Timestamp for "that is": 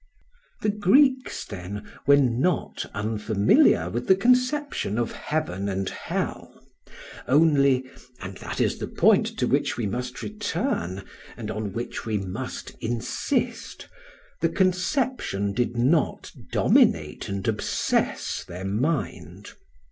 8.37-8.79